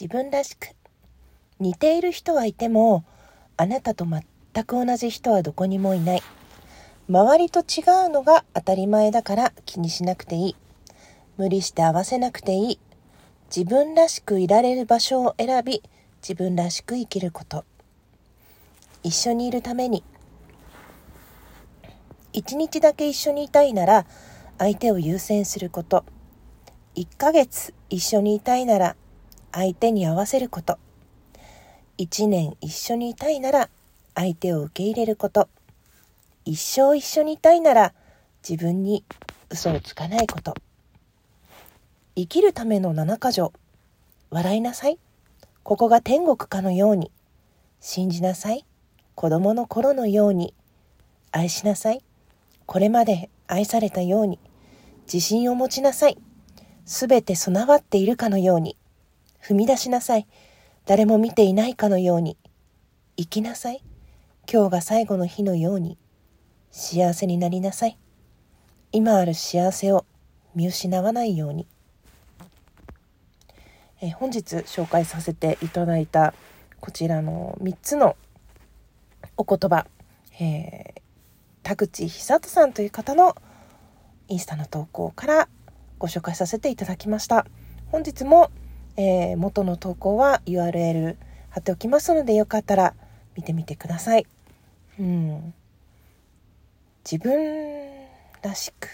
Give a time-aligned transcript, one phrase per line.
[0.00, 0.68] 自分らしく
[1.58, 3.04] 似ている人はいても
[3.58, 6.22] あなたと全く同じ人はどこにもいない。
[7.06, 10.56] 周りと違うのが当たり前だから気にしなくていい。
[11.36, 12.80] 無理して合わせなくていい。
[13.54, 15.82] 自分らしくいられる場所を選び
[16.22, 17.66] 自分らしく生きること。
[19.02, 20.02] 一緒にいるために。
[22.32, 24.06] 一日だけ一緒にいたいなら
[24.56, 26.06] 相手を優先すること。
[26.94, 28.96] 1ヶ月一緒にいたいなら
[29.52, 30.78] 相手に合わせること。
[31.98, 33.68] 1年一緒にいたいなら
[34.14, 35.48] 相手を受け入れること。
[36.44, 37.92] 一生一緒にいたいなら
[38.48, 39.04] 自分に
[39.50, 40.54] 嘘をつかないこと。
[42.16, 43.52] 生きるための七か条。
[44.30, 44.98] 笑いなさい。
[45.62, 47.10] ここが天国かのように。
[47.80, 48.64] 信じなさい。
[49.14, 50.54] 子供の頃のように。
[51.32, 52.02] 愛しなさい。
[52.66, 54.38] これまで愛されたように。
[55.04, 56.18] 自信を持ちなさい。
[56.84, 58.76] すべて備わっているかのように。
[59.42, 60.26] 踏み出しなさい。
[60.86, 62.36] 誰も見ていないかのように。
[63.16, 63.82] 生きなさい。
[64.50, 65.98] 今日が最後の日のように。
[66.70, 67.98] 幸せになりなさい。
[68.92, 70.04] 今ある幸せを
[70.54, 71.66] 見失わないように。
[74.00, 76.32] え、本日紹介させていただいた
[76.80, 78.16] こちらの3つの
[79.36, 79.86] お言葉、
[80.40, 81.00] えー、
[81.62, 83.36] 田口久人さんという方の
[84.28, 85.48] インスタの投稿から
[85.98, 87.46] ご紹介させていただきました。
[87.92, 88.50] 本日も、
[88.96, 91.16] えー、元の投稿は URL
[91.50, 92.94] 貼っておきますのでよかったら
[93.36, 94.26] 見てみてください。
[94.98, 95.54] うん、
[97.10, 97.90] 自分
[98.42, 98.88] らしく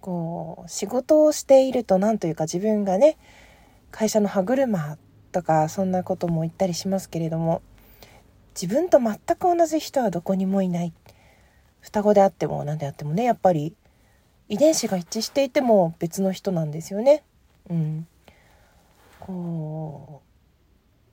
[0.00, 3.16] こう仕事をしていると何というか自分がね
[3.90, 4.98] 会社の歯車
[5.32, 7.62] とかそんなことも言ったりしますけれども
[8.60, 10.92] 自分と全く同じ人はどこにもいない
[11.80, 13.74] 双子であっても何であってもねやっぱり
[14.48, 17.24] 遺伝子が一致していても別の人なんですよね。
[17.70, 18.06] うん、
[19.26, 20.22] こ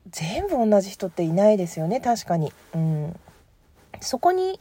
[0.06, 2.52] う全部同じ人っていないですよね確かに。
[2.76, 3.20] うん、
[4.02, 4.60] そこに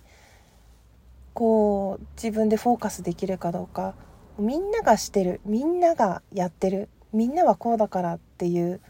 [1.34, 3.94] こう自分でフォーカスできるかどうか。
[4.38, 5.40] みんながしてる。
[5.44, 6.88] みんながやってる。
[7.12, 8.80] みんなはこうだからっていう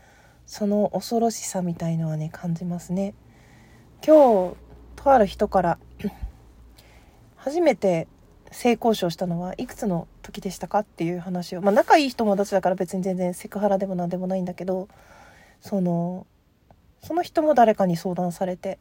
[0.47, 3.15] その恐ろしさみたいのはね感じますね。
[4.07, 4.57] 今日
[4.97, 5.79] とある人から
[7.37, 8.07] 初めて
[8.51, 11.63] 性交渉したのはいくつの時でしたかっていう話を。
[11.63, 14.89] まあ仲いい友達だから別に全然セクハラでも何でもないんだけど
[15.61, 16.27] その
[17.03, 18.79] その人も誰かに相談されて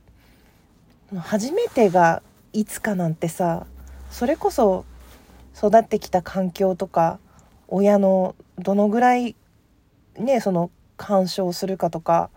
[1.16, 2.22] 初めてが
[2.54, 3.66] いつかなんてさ
[4.12, 4.86] それこそ
[5.56, 7.20] 育ってきた環境とか
[7.68, 9.36] 親のどのぐらい
[10.18, 12.30] ねその干渉するかとか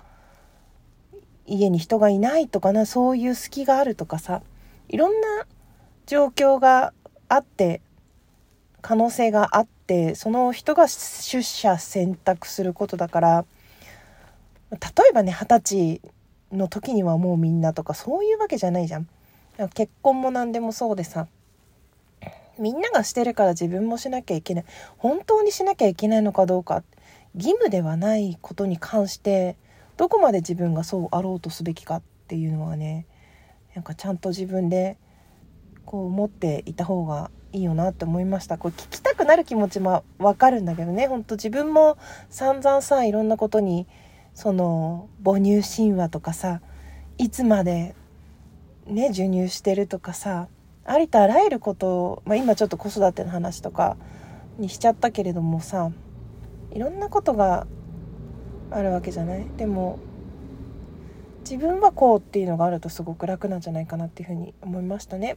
[1.47, 4.43] 家に人がいないとかなそういう隙があるとかさ
[4.89, 5.47] いろんな
[6.07, 6.93] 状況が
[7.33, 7.81] あって
[8.81, 13.45] 可能性があってその人が出社選択することだから
[14.71, 14.79] 例
[15.11, 16.01] えばね二十歳
[16.53, 19.09] の時にはもうみんなとかそういうわけじゃないじゃん。
[19.75, 21.27] 結婚も何でもそうでさ。
[22.59, 24.65] みんながしてるから自分もしなきゃいけない。
[24.99, 26.83] 本当にしなきゃいけないのかどうか。
[27.35, 29.57] 義務ではないことに関して
[29.97, 33.07] どこまで自分がそうあろうとすべきかっていうのはね
[33.75, 34.99] なんかちゃんと自分で
[35.85, 38.59] こう思っていた方がいいよなって思いました。
[38.59, 41.07] これ聞きたくなる気持ちもわかるんだけどね。
[41.07, 41.99] ほんと自分も
[42.31, 43.87] 散々さいろんなことに
[44.35, 46.63] その母乳神話とかさ
[47.19, 47.95] いつまで
[48.87, 50.49] ね授乳してるとかさ
[50.85, 53.97] ありとあらゆることを、まあ、今ちょっと子育ての話とか
[54.59, 55.91] にしちゃったけれどもさ
[56.73, 57.67] いろんなことが
[58.71, 59.47] あるわけじゃない？
[59.59, 59.99] でも
[61.41, 65.37] 自分はこうっていうのがあるとすごく楽なんじゃないかなっていうふうに思いましたね。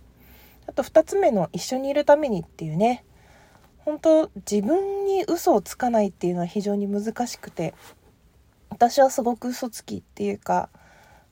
[0.67, 3.05] あと2つ目の一緒にいるためにっていうね。
[3.77, 7.73] 本当自分に嘘をつかないっていうのは非常に難しくて。
[8.75, 10.67] 私はすごく嘘つきっていうか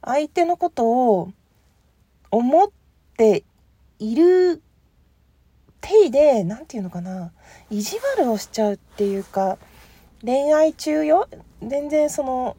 [0.02, 1.34] 相手のことを
[2.32, 2.70] 思っ
[3.18, 3.44] て
[4.00, 4.62] いる
[5.82, 7.34] 手で何て言うのかな。
[7.70, 9.58] 意地悪をしちゃうっていうか
[10.24, 11.28] 恋愛中よ。
[11.62, 12.56] 全然その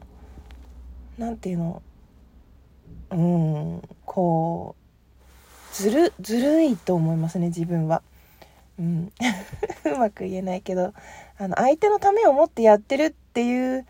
[1.17, 1.83] 何て言うの。
[3.11, 4.84] うんこう
[5.75, 8.03] ずるずるいと思いますね自分は。
[8.79, 9.13] うん、
[9.85, 10.93] うまく言えないけど。
[11.37, 13.85] あの相手のためを思ってやってるっていう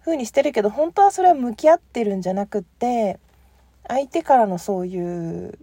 [0.00, 3.20] 風にしてるけど本当はそれは向き合ってるんじゃなくって
[3.86, 5.58] 相手からのそういう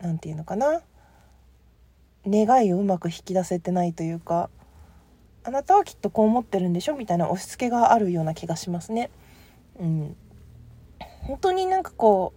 [0.00, 0.82] 何て言うのかな。
[2.26, 4.50] 願いをうまく引き出せてないというか。
[5.44, 6.96] あなたはきっとこう思ってるんでしょ？
[6.96, 9.08] みたいな押し付けがあるような気がしますね。
[9.80, 10.16] うん、
[11.22, 12.34] 本当になんかこ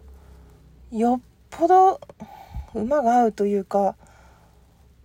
[0.94, 2.02] うよっぽど
[2.74, 3.96] 馬が合うというか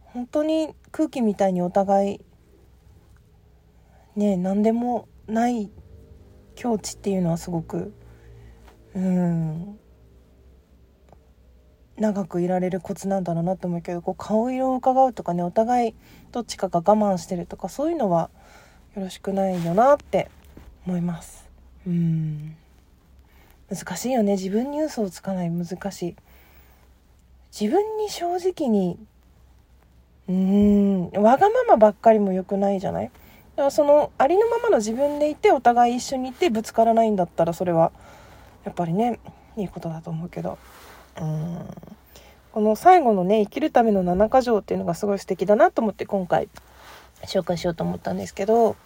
[0.04, 2.20] 本当に空気みたいにお互い
[4.16, 5.70] ね何でもない
[6.54, 7.92] 境地っていうのはすごく
[8.94, 9.78] うん
[11.98, 15.94] 長くいられるコツなんだろうなと思うけどこう顔色を伺うとかねお互い
[16.30, 18.30] どっちかが我慢してるとかそういうのは
[18.94, 20.30] よろしくないよなって
[20.86, 21.46] 思います。
[21.86, 22.56] うん。
[23.68, 24.32] 難しいよね。
[24.32, 25.50] 自分に嘘をつかない。
[25.50, 26.16] 難しい。
[27.58, 28.98] 自分に正直に
[30.28, 33.04] うーんわがままばっかりも良くないじゃない？
[33.06, 37.92] だからそのありのままの自分でいてお互い一緒にいてぶつからないんだったらそれは
[38.64, 39.20] やっぱりね
[39.56, 40.58] いいことだと思うけど。
[41.20, 41.58] うん。
[42.52, 46.48] この最後のね生きるための7か条っていうのがすごい素敵だなと思って今回
[47.24, 48.76] 紹介しようと思ったんですけど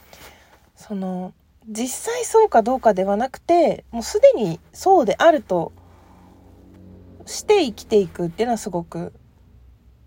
[0.75, 1.32] その
[1.69, 5.70] 実際そうかどうかではなくてもうすでにそうであると
[7.31, 9.12] して生きていくっていうのはすごく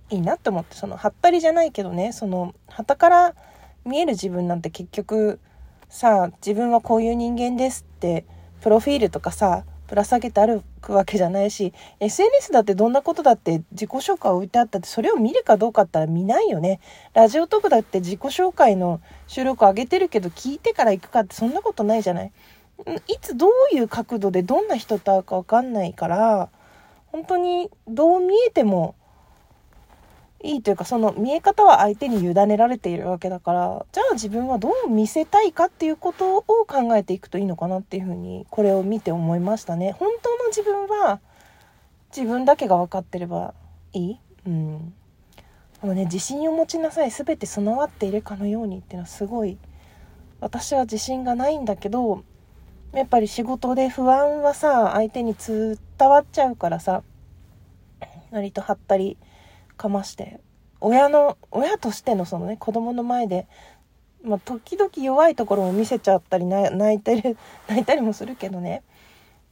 [0.09, 3.35] いいなって思ってそのはったりじゃないけどねその旗から
[3.85, 5.39] 見える自分なんて結局
[5.89, 8.25] さ自分はこういう人間ですって
[8.61, 16.79] プロフィールとかさぶら下げてあるわけじゃないし SNS だってどんなことだって自己紹介置いてあったってそれを見るかどうかって言ったら見ないよね。
[17.13, 22.31] ラジオトークだって自己紹介の収録上げてるけど聞いてから行くかってそんなことないじゃない。
[23.07, 26.49] いつどういう角度でどんな人と会うか分かんないから
[27.13, 28.95] 本当にどう見えても
[30.43, 39.93] いいというかその見え方は相手に委ねられているわけだからじゃあ自分はどう見せたいかっていうことを考えていくといいのかなっていうふうにこれを見て思いましたね。
[39.93, 41.21] 本当の自分は
[42.13, 43.53] 自分だけが分かってれば
[43.93, 44.19] いい？
[44.45, 44.93] うん。
[45.79, 47.11] このね自信を持ちなさい。
[47.11, 49.57] 全て備わっているかのようにっていうのはすごい
[50.41, 52.23] 私は自信がないんだけど
[52.91, 57.01] やっぱり仕事で不安はさ相手に伝伝わっちゃうからさ
[58.29, 59.17] 割とはったり
[59.77, 60.41] かまして。
[60.81, 63.47] 親の親としてのそのね子供の前で、
[64.21, 67.37] まあ、時々弱いところも見せちゃったり泣いてる
[67.69, 68.83] 泣いたりもするけどね。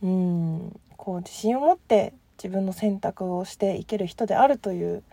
[0.04, 0.82] うん。
[0.98, 5.04] こう自信を持って自分の選択をしていける人であるという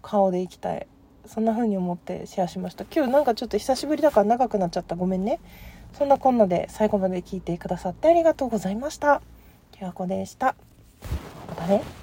[0.00, 0.86] 顔でいきたい。
[1.26, 2.86] そんな風に思ってシェアしました。
[2.90, 4.96] 今日なんかちょっと久しぶりだから長くなっちゃった。
[4.96, 5.38] ごめんね。
[5.92, 9.20] そんなこんなで最後まで聞いてくださってありがとうございました。
[9.80, 10.54] ひわこでした。
[11.48, 11.99] またね。